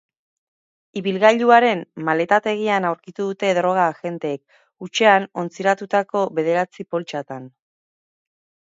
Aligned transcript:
Ibilgailuaren 1.01 1.83
maletategian 2.07 2.87
aurkitu 2.93 3.27
dute 3.33 3.53
droga 3.59 3.85
agenteek, 3.93 4.43
hutsean 4.87 5.29
ontziratutako 5.45 6.27
bederatzi 6.41 6.89
poltsatan. 6.95 7.49